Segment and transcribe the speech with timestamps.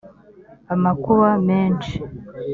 [0.73, 1.95] amakuba menshi